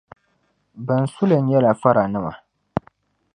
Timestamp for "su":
1.13-1.23